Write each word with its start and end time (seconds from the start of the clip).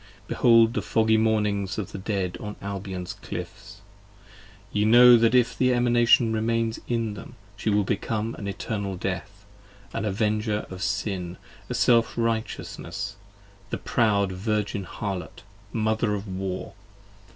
Behold 0.27 0.73
the 0.73 0.81
foggy 0.81 1.15
mornings 1.15 1.77
of 1.77 1.91
the 1.91 1.99
Dead 1.99 2.35
on 2.39 2.55
Albion's 2.59 3.13
cliffs: 3.21 3.81
Ye 4.71 4.83
know 4.83 5.15
that 5.15 5.35
if 5.35 5.55
the 5.55 5.71
Emanation 5.75 6.33
remains 6.33 6.79
in 6.87 7.13
them 7.13 7.35
15 7.57 7.57
She 7.57 7.69
will 7.69 7.83
become 7.83 8.33
an 8.33 8.47
Eternal 8.47 8.97
Death, 8.97 9.45
an 9.93 10.03
Avenger 10.03 10.65
of 10.71 10.81
Sin, 10.81 11.37
A 11.69 11.75
Self 11.75 12.17
righteousness: 12.17 13.15
the 13.69 13.77
proud 13.77 14.31
Virgin 14.31 14.85
Harlot! 14.85 15.43
Mother 15.71 16.15
of 16.15 16.27
War! 16.27 16.73